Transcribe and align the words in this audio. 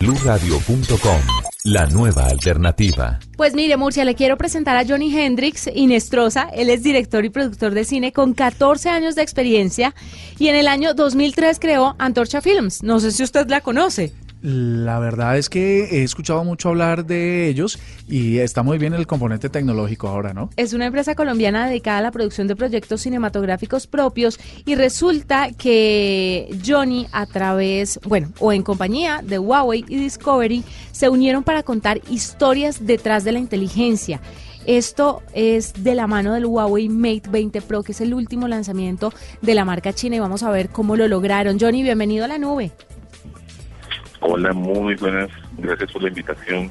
BlueRadio.com, 0.00 1.20
la 1.64 1.86
nueva 1.86 2.26
alternativa. 2.26 3.18
Pues 3.36 3.54
mire, 3.54 3.76
Murcia, 3.76 4.04
le 4.04 4.14
quiero 4.14 4.38
presentar 4.38 4.76
a 4.76 4.86
Johnny 4.86 5.12
Hendrix 5.12 5.68
Inestrosa. 5.74 6.48
Él 6.54 6.70
es 6.70 6.84
director 6.84 7.24
y 7.24 7.30
productor 7.30 7.74
de 7.74 7.84
cine 7.84 8.12
con 8.12 8.32
14 8.32 8.90
años 8.90 9.16
de 9.16 9.22
experiencia 9.22 9.96
y 10.38 10.46
en 10.46 10.54
el 10.54 10.68
año 10.68 10.94
2003 10.94 11.58
creó 11.58 11.96
Antorcha 11.98 12.40
Films. 12.40 12.84
No 12.84 13.00
sé 13.00 13.10
si 13.10 13.24
usted 13.24 13.48
la 13.48 13.60
conoce. 13.60 14.12
La 14.40 15.00
verdad 15.00 15.36
es 15.36 15.48
que 15.48 15.84
he 15.84 16.04
escuchado 16.04 16.44
mucho 16.44 16.68
hablar 16.68 17.06
de 17.06 17.48
ellos 17.48 17.78
y 18.06 18.38
está 18.38 18.62
muy 18.62 18.78
bien 18.78 18.94
el 18.94 19.06
componente 19.06 19.48
tecnológico 19.48 20.06
ahora, 20.08 20.32
¿no? 20.32 20.50
Es 20.56 20.72
una 20.74 20.86
empresa 20.86 21.16
colombiana 21.16 21.66
dedicada 21.66 21.98
a 21.98 22.02
la 22.02 22.12
producción 22.12 22.46
de 22.46 22.54
proyectos 22.54 23.00
cinematográficos 23.00 23.88
propios 23.88 24.38
y 24.64 24.76
resulta 24.76 25.50
que 25.52 26.56
Johnny 26.64 27.08
a 27.10 27.26
través, 27.26 27.98
bueno, 28.04 28.32
o 28.38 28.52
en 28.52 28.62
compañía 28.62 29.22
de 29.24 29.40
Huawei 29.40 29.84
y 29.88 29.96
Discovery 29.96 30.62
se 30.92 31.08
unieron 31.08 31.42
para 31.42 31.64
contar 31.64 32.00
historias 32.08 32.86
detrás 32.86 33.24
de 33.24 33.32
la 33.32 33.40
inteligencia. 33.40 34.20
Esto 34.66 35.22
es 35.32 35.82
de 35.82 35.94
la 35.94 36.06
mano 36.06 36.34
del 36.34 36.46
Huawei 36.46 36.88
Mate 36.88 37.22
20 37.30 37.62
Pro, 37.62 37.82
que 37.82 37.92
es 37.92 38.00
el 38.02 38.14
último 38.14 38.46
lanzamiento 38.46 39.12
de 39.40 39.54
la 39.54 39.64
marca 39.64 39.92
china 39.92 40.16
y 40.16 40.20
vamos 40.20 40.42
a 40.42 40.50
ver 40.50 40.68
cómo 40.68 40.94
lo 40.94 41.08
lograron. 41.08 41.58
Johnny, 41.58 41.82
bienvenido 41.82 42.24
a 42.24 42.28
la 42.28 42.38
nube. 42.38 42.72
Hola, 44.20 44.52
muy 44.52 44.94
buenas. 44.96 45.30
Gracias 45.58 45.92
por 45.92 46.02
la 46.02 46.08
invitación, 46.08 46.70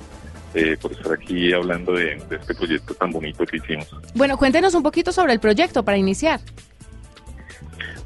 eh, 0.54 0.78
por 0.82 0.92
estar 0.92 1.14
aquí 1.14 1.54
hablando 1.54 1.94
de, 1.94 2.22
de, 2.30 2.36
este 2.36 2.54
proyecto 2.54 2.94
tan 2.94 3.12
bonito 3.12 3.46
que 3.46 3.58
hicimos. 3.58 3.88
Bueno, 4.16 4.38
cuéntenos 4.38 4.74
un 4.76 4.84
poquito 4.84 5.12
sobre 5.12 5.34
el 5.34 5.40
proyecto 5.40 5.84
para 5.84 5.98
iniciar. 5.98 6.40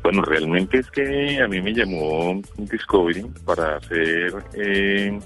Bueno, 0.04 0.24
realmente 0.24 0.80
es 0.80 0.90
que 0.90 1.40
a 1.42 1.48
mí 1.48 1.62
me 1.62 1.74
llamó 1.74 2.42
Discovery 2.58 3.24
para 3.46 3.80
ser 3.82 4.34
eh, 4.54 5.20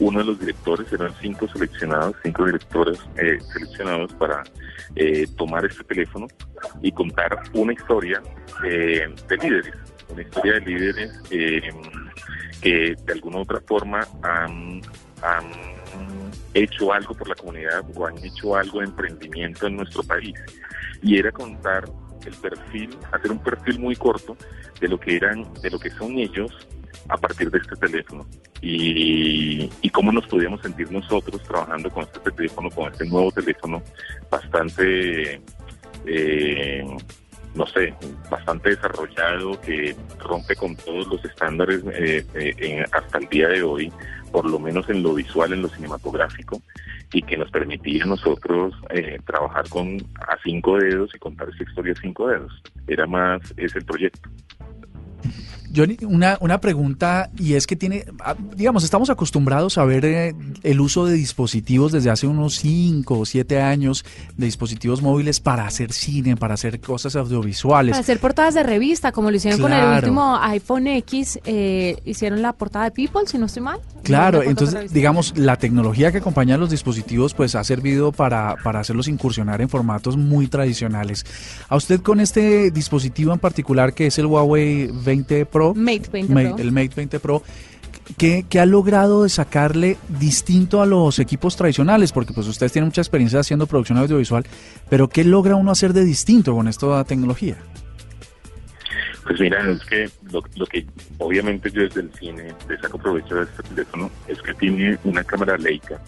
uno 0.00 0.18
de 0.18 0.24
los 0.24 0.38
directores, 0.38 0.92
eran 0.92 1.12
cinco 1.20 1.48
seleccionados, 1.48 2.14
cinco 2.22 2.44
directores 2.44 2.98
eh, 3.16 3.38
seleccionados 3.52 4.12
para 4.14 4.42
eh, 4.96 5.26
tomar 5.36 5.64
este 5.64 5.82
teléfono 5.84 6.28
y 6.82 6.92
contar 6.92 7.38
una 7.54 7.72
historia 7.72 8.20
de 8.62 9.14
líderes, 9.42 9.74
una 10.08 10.22
historia 10.22 10.54
de 10.54 10.60
líderes 10.60 11.10
que 11.28 12.96
de 13.04 13.12
alguna 13.12 13.38
u 13.38 13.40
otra 13.40 13.60
forma 13.60 14.00
han, 14.22 14.80
han, 15.22 15.78
hecho 16.54 16.92
algo 16.92 17.14
por 17.14 17.28
la 17.28 17.34
comunidad 17.34 17.84
o 17.94 18.06
han 18.06 18.18
hecho 18.18 18.56
algo 18.56 18.80
de 18.80 18.86
emprendimiento 18.86 19.66
en 19.66 19.76
nuestro 19.76 20.02
país. 20.02 20.34
Y 21.02 21.18
era 21.18 21.30
contar 21.30 21.84
el 22.26 22.34
perfil, 22.34 22.96
hacer 23.12 23.30
un 23.30 23.38
perfil 23.38 23.78
muy 23.78 23.94
corto 23.94 24.36
de 24.80 24.88
lo 24.88 24.98
que 24.98 25.16
eran, 25.16 25.52
de 25.62 25.70
lo 25.70 25.78
que 25.78 25.90
son 25.90 26.18
ellos 26.18 26.50
a 27.08 27.16
partir 27.16 27.50
de 27.50 27.58
este 27.58 27.76
teléfono 27.76 28.26
y, 28.60 29.70
y 29.82 29.90
cómo 29.90 30.12
nos 30.12 30.26
podíamos 30.26 30.60
sentir 30.60 30.90
nosotros 30.90 31.42
trabajando 31.42 31.90
con 31.90 32.02
este 32.04 32.30
teléfono, 32.30 32.70
con 32.70 32.92
este 32.92 33.06
nuevo 33.06 33.30
teléfono 33.30 33.82
bastante 34.30 35.40
eh, 36.06 36.84
no 37.54 37.66
sé, 37.66 37.94
bastante 38.30 38.70
desarrollado, 38.70 39.60
que 39.60 39.94
rompe 40.18 40.54
con 40.56 40.76
todos 40.76 41.06
los 41.08 41.24
estándares 41.24 41.82
eh, 41.92 42.24
eh, 42.34 42.84
hasta 42.92 43.18
el 43.18 43.28
día 43.28 43.48
de 43.48 43.62
hoy, 43.62 43.92
por 44.30 44.48
lo 44.48 44.58
menos 44.58 44.88
en 44.90 45.02
lo 45.02 45.14
visual, 45.14 45.52
en 45.52 45.62
lo 45.62 45.68
cinematográfico, 45.68 46.60
y 47.12 47.22
que 47.22 47.36
nos 47.36 47.50
permitía 47.50 48.04
a 48.04 48.06
nosotros 48.06 48.74
eh, 48.90 49.18
trabajar 49.24 49.68
con 49.68 49.96
a 50.20 50.36
cinco 50.42 50.78
dedos 50.78 51.14
y 51.14 51.18
contar 51.18 51.48
esa 51.48 51.64
historia 51.64 51.94
a 51.96 52.00
cinco 52.00 52.28
dedos. 52.28 52.62
Era 52.86 53.06
más, 53.06 53.42
es 53.56 53.74
el 53.74 53.84
proyecto. 53.84 54.28
Johnny, 55.74 55.96
una, 56.02 56.38
una 56.40 56.60
pregunta 56.60 57.30
y 57.38 57.54
es 57.54 57.66
que 57.66 57.76
tiene, 57.76 58.04
ah, 58.24 58.34
digamos, 58.56 58.84
estamos 58.84 59.10
acostumbrados 59.10 59.78
a 59.78 59.84
ver 59.84 60.04
eh, 60.04 60.34
el 60.62 60.80
uso 60.80 61.06
de 61.06 61.14
dispositivos 61.14 61.92
desde 61.92 62.10
hace 62.10 62.26
unos 62.26 62.56
5 62.56 63.18
o 63.18 63.26
7 63.26 63.60
años, 63.60 64.04
de 64.36 64.46
dispositivos 64.46 65.02
móviles 65.02 65.40
para 65.40 65.66
hacer 65.66 65.92
cine, 65.92 66.36
para 66.36 66.54
hacer 66.54 66.80
cosas 66.80 67.16
audiovisuales. 67.16 67.92
Para 67.92 68.00
hacer 68.00 68.18
portadas 68.18 68.54
de 68.54 68.62
revista, 68.62 69.12
como 69.12 69.30
lo 69.30 69.36
hicieron 69.36 69.60
con 69.60 69.72
el 69.72 69.84
último 69.84 70.38
iPhone 70.40 70.86
X, 70.86 71.40
eh, 71.44 71.96
hicieron 72.04 72.42
la 72.42 72.52
portada 72.52 72.86
de 72.86 72.90
People, 72.90 73.22
si 73.26 73.38
no 73.38 73.46
estoy 73.46 73.62
mal. 73.62 73.80
Claro, 74.02 74.42
entonces, 74.42 74.92
digamos, 74.92 75.36
la 75.36 75.56
tecnología 75.56 76.10
que 76.12 76.18
acompaña 76.18 76.54
a 76.54 76.58
los 76.58 76.70
dispositivos 76.70 77.34
pues 77.34 77.54
ha 77.54 77.64
servido 77.64 78.12
para, 78.12 78.56
para 78.62 78.80
hacerlos 78.80 79.08
incursionar 79.08 79.60
en 79.60 79.68
formatos 79.68 80.16
muy 80.16 80.46
tradicionales. 80.48 81.26
A 81.68 81.76
usted 81.76 82.00
con 82.00 82.20
este 82.20 82.70
dispositivo 82.70 83.32
en 83.32 83.38
particular, 83.38 83.92
que 83.92 84.06
es 84.06 84.18
el 84.18 84.26
Huawei 84.26 84.90
20 84.92 85.46
Pro, 85.46 85.67
Mate 85.74 86.08
20 86.12 86.32
Pro. 86.32 86.58
el 86.58 86.72
Mate 86.72 86.92
20 86.96 87.20
Pro, 87.20 87.42
¿qué, 88.16 88.44
ha 88.58 88.66
logrado 88.66 89.28
sacarle 89.28 89.96
distinto 90.08 90.80
a 90.80 90.86
los 90.86 91.18
equipos 91.18 91.56
tradicionales? 91.56 92.12
Porque 92.12 92.32
pues 92.32 92.46
ustedes 92.46 92.72
tienen 92.72 92.88
mucha 92.88 93.00
experiencia 93.00 93.40
haciendo 93.40 93.66
producción 93.66 93.98
audiovisual, 93.98 94.44
pero 94.88 95.08
¿qué 95.08 95.24
logra 95.24 95.56
uno 95.56 95.70
hacer 95.70 95.92
de 95.92 96.04
distinto 96.04 96.54
con 96.54 96.68
esta 96.68 97.04
tecnología? 97.04 97.56
Pues 99.24 99.40
mira, 99.40 99.70
es 99.70 99.84
que 99.84 100.08
lo, 100.32 100.66
que 100.66 100.86
obviamente 101.18 101.70
yo 101.70 101.82
desde 101.82 102.00
el 102.00 102.12
cine 102.14 102.54
le 102.66 102.78
saco 102.78 102.96
provecho 102.96 103.34
de 103.34 103.42
este 103.42 103.62
teléfono 103.62 104.10
es 104.26 104.40
que 104.40 104.54
tiene 104.54 104.98
una 105.04 105.22
cámara 105.22 105.58
Leica 105.58 106.00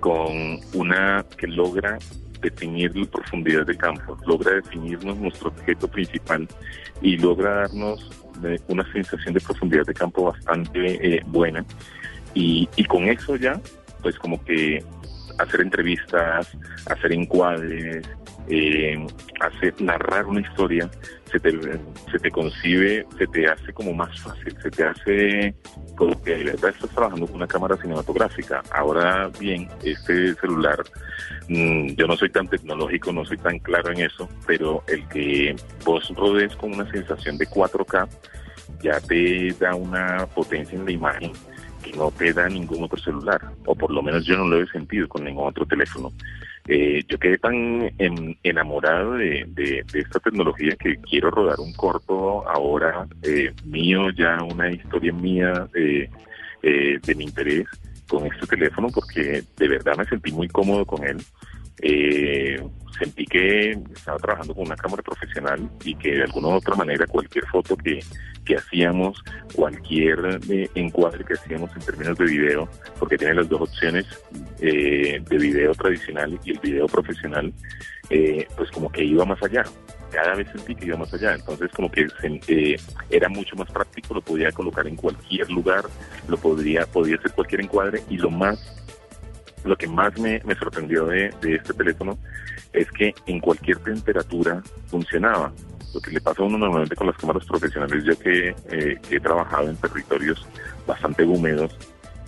con 0.00 0.58
una 0.72 1.24
que 1.36 1.46
logra 1.48 1.98
definir 2.40 2.96
la 2.96 3.06
profundidad 3.06 3.66
de 3.66 3.76
campo, 3.76 4.16
logra 4.26 4.52
definirnos 4.52 5.18
nuestro 5.18 5.48
objeto 5.48 5.88
principal 5.88 6.48
y 7.02 7.18
logra 7.18 7.62
darnos 7.62 8.10
eh, 8.44 8.58
una 8.68 8.90
sensación 8.92 9.34
de 9.34 9.40
profundidad 9.40 9.84
de 9.84 9.94
campo 9.94 10.24
bastante 10.24 11.16
eh, 11.16 11.22
buena. 11.26 11.64
Y, 12.34 12.68
y 12.76 12.84
con 12.84 13.08
eso 13.08 13.36
ya, 13.36 13.60
pues 14.02 14.18
como 14.18 14.42
que 14.44 14.84
hacer 15.38 15.60
entrevistas, 15.60 16.48
hacer 16.86 17.12
encuadres, 17.12 18.06
eh, 18.48 19.06
hacer 19.40 19.74
narrar 19.80 20.26
una 20.26 20.40
historia, 20.40 20.90
se 21.30 21.40
te, 21.40 21.50
se 22.10 22.18
te 22.18 22.30
concibe, 22.30 23.06
se 23.18 23.26
te 23.26 23.46
hace 23.46 23.72
como 23.72 23.92
más 23.92 24.20
fácil, 24.20 24.56
se 24.62 24.70
te 24.70 24.84
hace 24.84 25.54
como 25.96 26.20
que 26.22 26.36
de 26.36 26.44
verdad 26.44 26.70
estás 26.70 26.90
trabajando 26.90 27.26
con 27.26 27.36
una 27.36 27.46
cámara 27.46 27.76
cinematográfica. 27.76 28.62
Ahora 28.70 29.30
bien, 29.40 29.68
este 29.82 30.34
celular, 30.34 30.82
mmm, 31.48 31.88
yo 31.94 32.06
no 32.06 32.16
soy 32.16 32.30
tan 32.30 32.48
tecnológico, 32.48 33.12
no 33.12 33.24
soy 33.24 33.38
tan 33.38 33.58
claro 33.58 33.92
en 33.92 34.00
eso, 34.00 34.28
pero 34.46 34.82
el 34.88 35.06
que 35.08 35.56
vos 35.84 36.08
rodees 36.14 36.54
con 36.56 36.74
una 36.74 36.90
sensación 36.90 37.38
de 37.38 37.46
4K 37.48 38.08
ya 38.82 39.00
te 39.00 39.52
da 39.58 39.74
una 39.74 40.26
potencia 40.34 40.78
en 40.78 40.84
la 40.84 40.92
imagen 40.92 41.32
que 41.82 41.92
no 41.92 42.10
te 42.10 42.32
da 42.32 42.48
ningún 42.48 42.84
otro 42.84 42.98
celular, 42.98 43.40
o 43.64 43.74
por 43.74 43.90
lo 43.90 44.02
menos 44.02 44.24
yo 44.24 44.36
no 44.36 44.46
lo 44.46 44.62
he 44.62 44.66
sentido 44.68 45.08
con 45.08 45.24
ningún 45.24 45.48
otro 45.48 45.66
teléfono. 45.66 46.12
Eh, 46.68 47.04
yo 47.08 47.18
quedé 47.18 47.38
tan 47.38 47.94
enamorado 48.42 49.12
de, 49.12 49.84
esta 49.94 50.18
tecnología 50.18 50.74
que 50.76 50.96
quiero 50.96 51.30
rodar 51.30 51.60
un 51.60 51.72
corto 51.74 52.48
ahora 52.48 53.06
eh, 53.22 53.52
mío, 53.64 54.10
ya 54.10 54.38
una 54.42 54.70
historia 54.72 55.12
mía 55.12 55.68
eh, 55.74 56.08
de 56.62 57.14
mi 57.14 57.24
interés 57.24 57.66
con 58.08 58.26
este 58.26 58.46
teléfono 58.46 58.88
porque 58.92 59.44
de 59.56 59.68
verdad 59.68 59.96
me 59.96 60.04
sentí 60.06 60.32
muy 60.32 60.48
cómodo 60.48 60.84
con 60.84 61.04
él. 61.04 61.18
Sentí 62.98 63.24
que 63.26 63.72
estaba 63.94 64.18
trabajando 64.18 64.54
con 64.54 64.66
una 64.66 64.76
cámara 64.76 65.02
profesional 65.02 65.68
y 65.84 65.94
que 65.96 66.12
de 66.12 66.22
alguna 66.24 66.48
u 66.48 66.52
otra 66.52 66.74
manera 66.74 67.06
cualquier 67.06 67.46
foto 67.46 67.76
que, 67.76 68.00
que 68.44 68.56
hacíamos, 68.56 69.22
cualquier 69.54 70.18
encuadre 70.74 71.24
que 71.24 71.34
hacíamos 71.34 71.70
en 71.76 71.82
términos 71.82 72.16
de 72.16 72.24
video, 72.24 72.68
porque 72.98 73.18
tiene 73.18 73.34
las 73.34 73.48
dos 73.48 73.62
opciones 73.62 74.06
eh, 74.60 75.20
de 75.28 75.36
video 75.36 75.74
tradicional 75.74 76.38
y 76.44 76.52
el 76.52 76.58
video 76.60 76.86
profesional, 76.86 77.52
eh, 78.08 78.46
pues 78.56 78.70
como 78.70 78.90
que 78.90 79.04
iba 79.04 79.24
más 79.24 79.42
allá. 79.42 79.64
Cada 80.10 80.36
vez 80.36 80.48
sentí 80.52 80.74
que 80.74 80.86
iba 80.86 80.96
más 80.96 81.12
allá, 81.12 81.34
entonces 81.34 81.70
como 81.72 81.90
que 81.90 82.06
eh, 82.22 82.76
era 83.10 83.28
mucho 83.28 83.56
más 83.56 83.70
práctico, 83.70 84.14
lo 84.14 84.22
podía 84.22 84.52
colocar 84.52 84.86
en 84.86 84.96
cualquier 84.96 85.50
lugar, 85.50 85.84
lo 86.28 86.36
podría, 86.38 86.86
podía 86.86 87.16
hacer 87.16 87.32
cualquier 87.32 87.62
encuadre 87.62 88.02
y 88.08 88.16
lo 88.16 88.30
más, 88.30 88.85
lo 89.66 89.76
que 89.76 89.86
más 89.86 90.18
me, 90.18 90.40
me 90.44 90.54
sorprendió 90.54 91.06
de, 91.06 91.32
de 91.40 91.56
este 91.56 91.74
teléfono 91.74 92.18
es 92.72 92.90
que 92.92 93.14
en 93.26 93.40
cualquier 93.40 93.78
temperatura 93.78 94.62
funcionaba 94.86 95.52
lo 95.96 96.00
que 96.00 96.10
le 96.10 96.20
pasa 96.20 96.42
a 96.42 96.44
uno 96.44 96.58
normalmente 96.58 96.94
con 96.94 97.06
las 97.06 97.16
cámaras 97.16 97.44
profesionales, 97.46 98.04
ya 98.04 98.14
que, 98.16 98.54
eh, 98.70 98.98
he 99.10 99.20
trabajado 99.20 99.70
en 99.70 99.76
territorios 99.76 100.46
bastante 100.86 101.24
húmedos, 101.24 101.76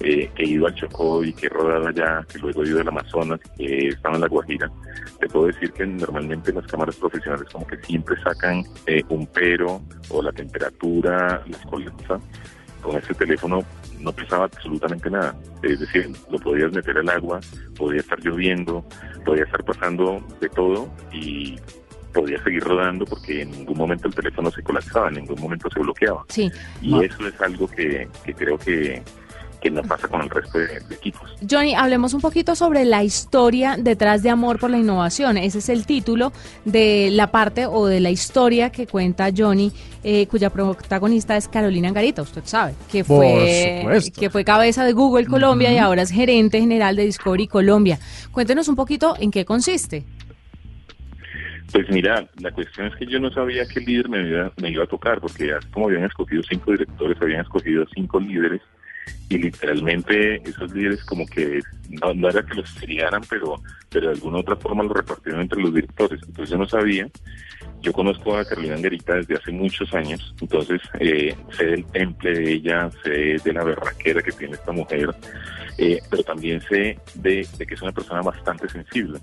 eh, 0.00 0.30
que 0.34 0.42
he 0.42 0.46
ido 0.46 0.66
al 0.66 0.74
Chocó 0.74 1.22
y 1.22 1.34
que 1.34 1.46
he 1.46 1.50
rodado 1.50 1.88
allá, 1.88 2.24
que 2.32 2.38
luego 2.38 2.62
he 2.62 2.68
ido 2.68 2.80
al 2.80 2.88
Amazonas, 2.88 3.40
que 3.56 3.64
he 3.64 3.88
estado 3.88 4.14
en 4.14 4.20
La 4.22 4.28
Guajira, 4.28 4.70
te 5.20 5.28
puedo 5.28 5.46
decir 5.48 5.70
que 5.72 5.86
normalmente 5.86 6.52
las 6.52 6.66
cámaras 6.66 6.96
profesionales 6.96 7.46
como 7.52 7.66
que 7.66 7.76
siempre 7.82 8.16
sacan 8.22 8.64
eh, 8.86 9.02
un 9.10 9.26
pero 9.26 9.82
o 10.08 10.22
la 10.22 10.32
temperatura, 10.32 11.42
las 11.46 11.66
colapsa. 11.66 12.18
Con 12.80 12.96
ese 12.96 13.12
teléfono 13.12 13.64
no 14.00 14.12
pesaba 14.12 14.44
absolutamente 14.44 15.10
nada. 15.10 15.34
Es 15.62 15.80
decir, 15.80 16.10
lo 16.30 16.38
podías 16.38 16.72
meter 16.72 16.98
al 16.98 17.08
agua, 17.08 17.40
podía 17.76 18.00
estar 18.00 18.20
lloviendo, 18.20 18.84
podía 19.24 19.44
estar 19.44 19.64
pasando 19.64 20.22
de 20.40 20.48
todo 20.48 20.90
y 21.12 21.56
podía 22.12 22.42
seguir 22.42 22.64
rodando 22.64 23.04
porque 23.04 23.42
en 23.42 23.50
ningún 23.50 23.76
momento 23.76 24.08
el 24.08 24.14
teléfono 24.14 24.50
se 24.50 24.62
colapsaba, 24.62 25.08
en 25.08 25.16
ningún 25.16 25.40
momento 25.40 25.68
se 25.70 25.80
bloqueaba. 25.80 26.24
Sí. 26.28 26.50
Y 26.80 27.04
eso 27.04 27.26
es 27.26 27.40
algo 27.40 27.68
que, 27.68 28.08
que 28.24 28.34
creo 28.34 28.58
que, 28.58 29.02
que 29.60 29.70
no 29.70 29.82
pasa 29.82 30.08
con 30.08 30.22
el 30.22 30.30
resto 30.30 30.58
de, 30.58 30.80
de 30.80 30.94
equipos. 30.94 31.30
Johnny, 31.48 31.74
hablemos 31.74 32.14
un 32.14 32.20
poquito 32.20 32.54
sobre 32.54 32.84
la 32.84 33.02
historia 33.02 33.76
detrás 33.78 34.22
de 34.22 34.30
Amor 34.30 34.58
por 34.58 34.70
la 34.70 34.78
Innovación. 34.78 35.36
Ese 35.36 35.58
es 35.58 35.68
el 35.68 35.86
título 35.86 36.32
de 36.64 37.10
la 37.12 37.30
parte 37.30 37.66
o 37.66 37.86
de 37.86 38.00
la 38.00 38.10
historia 38.10 38.70
que 38.70 38.86
cuenta 38.86 39.30
Johnny, 39.36 39.72
eh, 40.04 40.26
cuya 40.26 40.50
protagonista 40.50 41.36
es 41.36 41.48
Carolina 41.48 41.88
Angarita, 41.88 42.22
usted 42.22 42.42
sabe, 42.44 42.74
que 42.90 43.04
fue, 43.04 44.00
que 44.16 44.30
fue 44.30 44.44
cabeza 44.44 44.84
de 44.84 44.92
Google 44.92 45.26
Colombia 45.26 45.72
y 45.72 45.78
ahora 45.78 46.02
es 46.02 46.10
gerente 46.10 46.60
general 46.60 46.96
de 46.96 47.04
Discovery 47.04 47.46
Colombia. 47.48 47.98
Cuéntenos 48.30 48.68
un 48.68 48.76
poquito 48.76 49.14
en 49.18 49.30
qué 49.30 49.44
consiste. 49.44 50.04
Pues 51.72 51.86
mira, 51.90 52.26
la 52.40 52.50
cuestión 52.50 52.86
es 52.86 52.96
que 52.96 53.06
yo 53.06 53.20
no 53.20 53.30
sabía 53.30 53.66
qué 53.66 53.80
líder 53.80 54.08
me 54.08 54.26
iba, 54.26 54.50
me 54.56 54.70
iba 54.70 54.84
a 54.84 54.86
tocar, 54.86 55.20
porque 55.20 55.52
así 55.52 55.68
como 55.68 55.86
habían 55.86 56.04
escogido 56.04 56.42
cinco 56.48 56.72
directores, 56.72 57.20
habían 57.20 57.42
escogido 57.42 57.84
cinco 57.94 58.18
líderes, 58.20 58.62
y 59.28 59.38
literalmente 59.38 60.36
esos 60.48 60.72
líderes 60.72 61.04
como 61.04 61.26
que 61.26 61.60
no, 62.14 62.28
era 62.28 62.42
que 62.42 62.54
los 62.54 62.68
seriaran, 62.70 63.22
pero, 63.28 63.62
pero 63.88 64.08
de 64.08 64.14
alguna 64.14 64.38
otra 64.38 64.56
forma 64.56 64.84
los 64.84 64.96
repartieron 64.96 65.42
entre 65.42 65.60
los 65.60 65.74
directores. 65.74 66.20
Entonces 66.22 66.50
yo 66.50 66.58
no 66.58 66.68
sabía. 66.68 67.08
Yo 67.80 67.92
conozco 67.92 68.36
a 68.36 68.44
Carolina 68.44 68.74
Anguerita 68.74 69.14
desde 69.14 69.36
hace 69.36 69.52
muchos 69.52 69.92
años, 69.94 70.34
entonces 70.40 70.80
eh, 70.98 71.36
sé 71.56 71.64
del 71.64 71.84
temple 71.86 72.32
de 72.32 72.52
ella, 72.54 72.90
sé 73.04 73.36
de 73.42 73.52
la 73.52 73.62
berraquera 73.62 74.20
que 74.20 74.32
tiene 74.32 74.54
esta 74.54 74.72
mujer, 74.72 75.14
eh, 75.78 76.00
pero 76.10 76.24
también 76.24 76.60
sé 76.62 76.98
de 77.14 77.46
que 77.56 77.74
es 77.74 77.82
una 77.82 77.92
persona 77.92 78.20
bastante 78.20 78.68
sensible. 78.68 79.20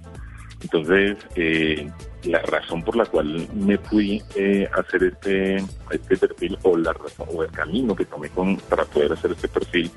Entonces, 0.66 1.18
eh, 1.36 1.88
la 2.24 2.40
razón 2.40 2.82
por 2.82 2.96
la 2.96 3.06
cual 3.06 3.48
me 3.54 3.78
fui 3.78 4.20
eh, 4.36 4.68
a 4.76 4.80
hacer 4.82 5.04
este, 5.04 5.58
este 5.92 6.18
perfil 6.18 6.58
o 6.64 6.76
la 6.76 6.92
razón, 6.92 7.28
o 7.32 7.44
el 7.44 7.52
camino 7.52 7.96
que 7.96 8.06
tomé 8.06 8.30
con, 8.30 8.58
para 8.58 8.84
poder 8.86 9.14
hacer 9.14 9.32
este 9.32 9.48
perfil 9.48 9.92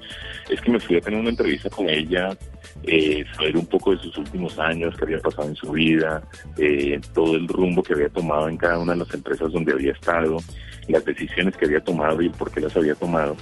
es 0.50 0.60
que 0.60 0.70
me 0.70 0.78
fui 0.78 0.98
a 0.98 1.00
tener 1.00 1.18
una 1.18 1.30
entrevista 1.30 1.70
con 1.70 1.88
ella, 1.88 2.36
eh, 2.82 3.24
saber 3.34 3.56
un 3.56 3.64
poco 3.64 3.92
de 3.92 4.02
sus 4.02 4.18
últimos 4.18 4.58
años, 4.58 4.94
qué 4.98 5.04
había 5.04 5.20
pasado 5.20 5.48
en 5.48 5.56
su 5.56 5.72
vida, 5.72 6.22
eh, 6.58 7.00
todo 7.14 7.34
el 7.34 7.48
rumbo 7.48 7.82
que 7.82 7.94
había 7.94 8.10
tomado 8.10 8.50
en 8.50 8.58
cada 8.58 8.78
una 8.78 8.92
de 8.92 8.98
las 8.98 9.14
empresas 9.14 9.50
donde 9.50 9.72
había 9.72 9.92
estado, 9.92 10.36
las 10.86 11.04
decisiones 11.06 11.56
que 11.56 11.64
había 11.64 11.80
tomado 11.80 12.20
y 12.20 12.28
por 12.28 12.50
qué 12.50 12.60
las 12.60 12.76
había 12.76 12.94
tomado. 12.94 13.36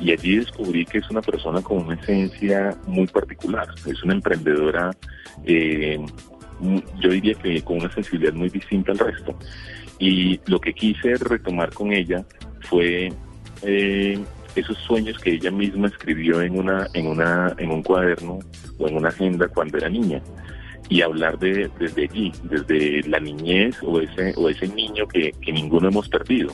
Y 0.00 0.12
allí 0.12 0.36
descubrí 0.36 0.84
que 0.84 0.98
es 0.98 1.10
una 1.10 1.22
persona 1.22 1.62
con 1.62 1.78
una 1.78 1.94
esencia 1.94 2.76
muy 2.86 3.06
particular, 3.06 3.68
es 3.86 4.02
una 4.02 4.12
emprendedora 4.12 4.90
eh, 5.44 5.98
yo 7.00 7.10
diría 7.10 7.34
que 7.34 7.62
con 7.62 7.78
una 7.78 7.92
sensibilidad 7.92 8.34
muy 8.34 8.48
distinta 8.48 8.92
al 8.92 8.98
resto. 8.98 9.38
Y 9.98 10.40
lo 10.46 10.60
que 10.60 10.72
quise 10.72 11.16
retomar 11.16 11.72
con 11.72 11.92
ella 11.92 12.24
fue 12.60 13.12
eh, 13.62 14.18
esos 14.54 14.78
sueños 14.78 15.18
que 15.18 15.32
ella 15.32 15.50
misma 15.50 15.88
escribió 15.88 16.40
en 16.42 16.58
una, 16.58 16.88
en 16.94 17.06
una, 17.06 17.54
en 17.58 17.70
un 17.70 17.82
cuaderno 17.82 18.38
o 18.78 18.88
en 18.88 18.96
una 18.96 19.08
agenda 19.08 19.48
cuando 19.48 19.78
era 19.78 19.88
niña 19.88 20.22
y 20.88 21.02
hablar 21.02 21.38
de 21.38 21.70
desde 21.78 22.04
allí, 22.04 22.32
desde 22.44 23.02
la 23.08 23.20
niñez 23.20 23.76
o 23.82 24.00
ese, 24.00 24.32
o 24.36 24.48
ese 24.48 24.68
niño 24.68 25.06
que, 25.06 25.32
que 25.32 25.52
ninguno 25.52 25.88
hemos 25.88 26.08
perdido. 26.08 26.52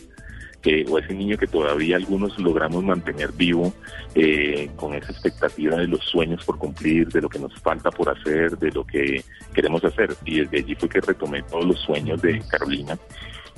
Que, 0.65 0.87
o 0.89 0.99
ese 0.99 1.13
niño 1.13 1.37
que 1.37 1.47
todavía 1.47 1.97
algunos 1.97 2.39
logramos 2.39 2.83
mantener 2.83 3.31
vivo 3.33 3.71
eh, 4.15 4.71
con 4.77 4.95
esa 4.95 5.13
expectativa 5.13 5.77
de 5.77 5.87
los 5.87 6.03
sueños 6.07 6.43
por 6.43 6.59
cumplir, 6.59 7.07
de 7.09 7.21
lo 7.21 7.29
que 7.29 7.39
nos 7.39 7.53
falta 7.61 7.91
por 7.91 8.09
hacer, 8.09 8.57
de 8.57 8.73
lo 8.73 8.83
que 8.83 9.23
queremos 9.53 9.85
hacer. 9.85 10.17
Y 10.25 10.41
desde 10.41 10.59
allí 10.61 10.75
fue 10.75 10.89
que 10.89 11.03
retomé 11.03 11.43
todos 11.43 11.67
los 11.67 11.79
sueños 11.81 12.23
de 12.23 12.41
Carolina, 12.49 12.99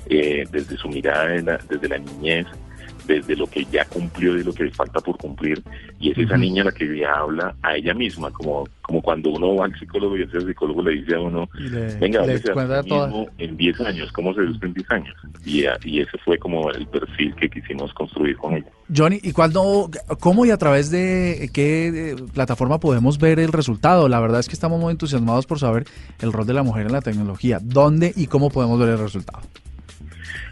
eh, 0.09 0.43
desde 0.51 0.75
su 0.75 0.89
mirada, 0.89 1.57
desde 1.69 1.87
la 1.87 1.97
niñez, 1.97 2.45
desde 3.07 3.35
lo 3.35 3.47
que 3.47 3.65
ya 3.65 3.85
cumplió 3.85 4.37
y 4.37 4.43
lo 4.43 4.53
que 4.53 4.69
falta 4.71 4.99
por 4.99 5.17
cumplir. 5.17 5.63
Y 5.99 6.11
es 6.11 6.17
esa 6.17 6.33
Ujú. 6.33 6.41
niña 6.41 6.63
la 6.63 6.71
que 6.71 6.85
le 6.85 7.05
habla 7.05 7.55
a 7.63 7.75
ella 7.75 7.93
misma, 7.93 8.29
como, 8.31 8.67
como 8.81 9.01
cuando 9.01 9.31
uno 9.31 9.55
va 9.55 9.65
al 9.65 9.79
psicólogo 9.79 10.17
y 10.17 10.23
ese 10.23 10.41
psicólogo 10.41 10.81
le 10.83 10.91
dice 10.91 11.15
a 11.15 11.21
uno, 11.21 11.49
le, 11.57 11.97
venga, 11.97 12.25
le 12.25 12.33
a 12.35 12.83
mismo 12.83 13.27
en 13.37 13.57
10 13.57 13.81
años, 13.81 14.11
¿cómo 14.11 14.33
se 14.33 14.41
ve 14.41 14.47
en 14.61 14.73
10 14.73 14.91
años? 14.91 15.15
Y, 15.45 15.63
y 15.83 16.01
ese 16.01 16.17
fue 16.23 16.37
como 16.37 16.69
el 16.71 16.85
perfil 16.87 17.33
que 17.35 17.49
quisimos 17.49 17.93
construir 17.93 18.35
con 18.37 18.55
ella. 18.55 18.67
Johnny, 18.95 19.19
¿y 19.21 19.31
cuándo, 19.31 19.89
cómo 20.19 20.45
y 20.45 20.51
a 20.51 20.57
través 20.57 20.91
de 20.91 21.49
qué 21.53 22.11
eh, 22.11 22.15
plataforma 22.33 22.79
podemos 22.79 23.17
ver 23.17 23.39
el 23.39 23.51
resultado? 23.51 24.07
La 24.07 24.19
verdad 24.19 24.39
es 24.39 24.47
que 24.47 24.53
estamos 24.53 24.79
muy 24.79 24.91
entusiasmados 24.91 25.45
por 25.45 25.59
saber 25.59 25.85
el 26.19 26.31
rol 26.31 26.47
de 26.47 26.53
la 26.53 26.63
mujer 26.63 26.85
en 26.85 26.93
la 26.93 27.01
tecnología. 27.01 27.59
¿Dónde 27.61 28.13
y 28.15 28.27
cómo 28.27 28.49
podemos 28.49 28.79
ver 28.79 28.89
el 28.89 28.99
resultado? 28.99 29.41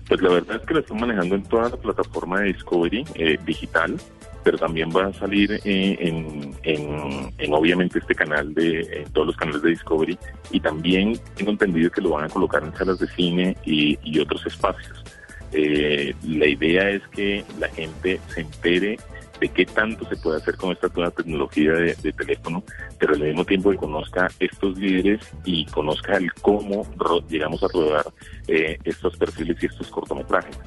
Pues 0.07 0.21
la 0.21 0.29
verdad 0.29 0.57
es 0.57 0.67
que 0.67 0.73
lo 0.73 0.79
están 0.81 0.99
manejando 0.99 1.35
en 1.35 1.43
toda 1.43 1.69
la 1.69 1.77
plataforma 1.77 2.41
de 2.41 2.53
Discovery 2.53 3.05
eh, 3.15 3.37
digital, 3.45 3.95
pero 4.43 4.57
también 4.57 4.89
va 4.95 5.07
a 5.07 5.13
salir 5.13 5.51
eh, 5.63 5.97
en, 5.99 6.55
en, 6.61 7.33
en, 7.39 7.53
obviamente 7.53 7.97
este 7.97 8.13
canal 8.13 8.53
de 8.53 8.81
en 8.81 9.11
todos 9.11 9.27
los 9.27 9.35
canales 9.35 9.63
de 9.63 9.69
Discovery 9.69 10.17
y 10.51 10.59
también 10.59 11.19
tengo 11.35 11.51
entendido 11.51 11.89
que 11.89 12.01
lo 12.01 12.11
van 12.11 12.25
a 12.25 12.29
colocar 12.29 12.63
en 12.63 12.73
salas 12.75 12.99
de 12.99 13.07
cine 13.07 13.57
y, 13.65 13.97
y 14.03 14.19
otros 14.19 14.45
espacios. 14.45 15.03
Eh, 15.51 16.13
la 16.27 16.47
idea 16.47 16.89
es 16.89 17.01
que 17.07 17.43
la 17.59 17.69
gente 17.69 18.19
se 18.27 18.41
entere 18.41 18.97
de 19.39 19.49
qué 19.49 19.65
tanto 19.65 20.07
se 20.07 20.15
puede 20.17 20.37
hacer 20.37 20.55
con 20.55 20.71
esta 20.71 20.87
nueva 20.95 21.11
tecnología 21.11 21.71
de, 21.73 22.13
teléfono, 22.13 22.63
pero 22.97 23.13
al 23.13 23.21
mismo 23.21 23.45
tiempo 23.45 23.71
que 23.71 23.77
conozca 23.77 24.29
estos 24.39 24.77
líderes 24.77 25.21
y 25.43 25.65
conozca 25.65 26.17
el 26.17 26.33
cómo 26.33 26.87
llegamos 27.29 27.63
a 27.63 27.67
rodar 27.67 28.05
eh, 28.47 28.77
estos 28.83 29.17
perfiles 29.17 29.61
y 29.61 29.65
estos 29.65 29.89
cortometrajes. 29.89 30.57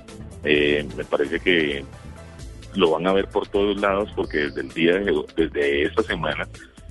Eh, 0.45 0.87
me 0.97 1.05
parece 1.05 1.41
que 1.41 1.85
lo 2.75 2.93
van 2.93 3.07
a 3.07 3.13
ver 3.13 3.29
por 3.29 3.49
todos 3.49 3.81
lados 3.81 4.11
porque 4.15 4.39
desde 4.39 4.61
el 4.61 4.69
día 4.69 4.99
de, 4.99 5.25
desde 5.37 5.83
esta 5.85 6.03
semana 6.03 6.47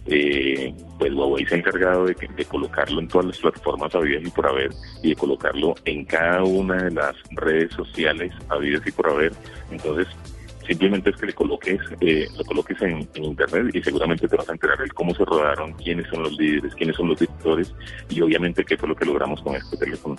eh, 0.09 0.73
pues 0.97 1.13
Huawei 1.13 1.45
se 1.45 1.55
ha 1.55 1.57
encargado 1.57 2.05
de, 2.05 2.13
de, 2.13 2.45
colocarlo 2.45 3.01
en 3.01 3.07
todas 3.09 3.27
las 3.27 3.37
plataformas 3.39 3.93
habidas 3.93 4.23
y 4.25 4.29
por 4.29 4.47
haber 4.47 4.71
y 5.03 5.09
de 5.09 5.15
colocarlo 5.15 5.75
en 5.83 6.05
cada 6.05 6.43
una 6.43 6.75
de 6.83 6.91
las 6.91 7.15
redes 7.31 7.73
sociales 7.73 8.31
habidas 8.49 8.87
y 8.87 8.91
por 8.91 9.09
haber 9.09 9.33
entonces 9.69 10.07
simplemente 10.67 11.09
es 11.09 11.15
que 11.15 11.27
le 11.27 11.33
coloques 11.33 11.79
eh, 12.01 12.27
lo 12.37 12.43
coloques 12.43 12.81
en, 12.81 13.07
internet 13.15 13.73
y 13.73 13.81
seguramente 13.81 14.27
te 14.27 14.35
vas 14.35 14.49
a 14.49 14.51
enterar 14.51 14.77
de 14.77 14.89
cómo 14.89 15.15
se 15.15 15.25
rodaron, 15.25 15.73
quiénes 15.73 16.07
son 16.09 16.23
los 16.23 16.37
líderes, 16.37 16.75
quiénes 16.75 16.95
son 16.95 17.09
los 17.09 17.19
directores 17.19 17.73
y 18.09 18.21
obviamente 18.21 18.63
qué 18.63 18.77
fue 18.77 18.89
lo 18.89 18.95
que 18.95 19.05
logramos 19.05 19.41
con 19.41 19.55
este 19.55 19.77
teléfono. 19.77 20.17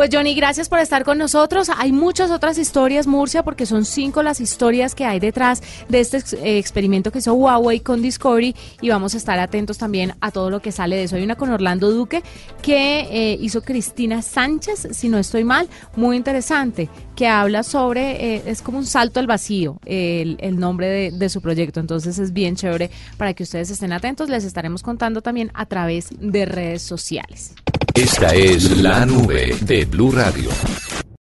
Pues 0.00 0.08
Johnny, 0.10 0.34
gracias 0.34 0.68
por 0.68 0.78
estar 0.78 1.04
con 1.04 1.18
nosotros. 1.18 1.70
Hay 1.76 1.92
muchas 1.92 2.30
otras 2.30 2.56
historias, 2.56 3.06
Murcia, 3.06 3.42
porque 3.42 3.66
son 3.66 3.84
cinco 3.84 4.22
las 4.22 4.40
historias 4.40 4.94
que 4.94 5.04
hay 5.04 5.20
detrás 5.20 5.62
de 5.90 6.00
este 6.00 6.18
eh, 6.38 6.58
experimento 6.58 7.10
que 7.10 7.18
hizo 7.18 7.34
Huawei 7.34 7.80
con 7.80 8.00
Discovery 8.00 8.54
y 8.80 8.88
vamos 8.88 9.12
a 9.12 9.18
estar 9.18 9.38
atentos 9.38 9.76
también 9.76 10.14
a 10.22 10.30
todo 10.30 10.48
lo 10.48 10.62
que 10.62 10.72
sale 10.72 10.96
de 10.96 11.02
eso. 11.02 11.16
Hay 11.16 11.22
una 11.22 11.34
con 11.34 11.50
Orlando 11.50 11.90
Duque 11.90 12.22
que 12.62 13.00
eh, 13.10 13.38
hizo 13.42 13.62
Cristina 13.62 14.22
Sánchez, 14.22 14.88
si 14.92 15.10
no 15.10 15.18
estoy 15.18 15.44
mal, 15.44 15.68
muy 15.96 16.16
interesante, 16.16 16.88
que 17.14 17.26
habla 17.26 17.62
sobre, 17.62 18.36
eh, 18.36 18.42
es 18.46 18.62
como 18.62 18.78
un 18.78 18.86
salto 18.86 19.20
al 19.20 19.26
vacío, 19.26 19.59
el, 19.84 20.58
nombre 20.58 20.88
de, 20.88 21.10
de 21.10 21.28
su 21.28 21.40
proyecto. 21.40 21.80
Entonces 21.80 22.18
es 22.18 22.32
bien 22.32 22.56
chévere 22.56 22.90
para 23.16 23.34
que 23.34 23.42
ustedes 23.42 23.70
estén 23.70 23.92
atentos. 23.92 24.28
Les 24.28 24.44
estaremos 24.44 24.82
contando 24.82 25.22
también 25.22 25.50
a 25.54 25.66
través 25.66 26.08
de 26.18 26.44
redes 26.46 26.82
sociales. 26.82 27.54
Esta 27.94 28.34
es 28.34 28.78
la 28.78 29.04
nube 29.04 29.54
de 29.60 29.84
Blue 29.84 30.12
Radio. 30.12 30.50